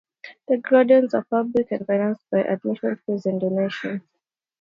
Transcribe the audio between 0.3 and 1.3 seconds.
The gardens are